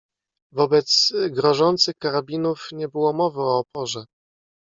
"Wobec 0.51 0.85
grożących 1.29 1.95
karabinów 2.01 2.67
nie 2.71 2.87
było 2.87 3.13
mowy 3.13 3.39
o 3.41 3.59
oporze." 3.59 4.05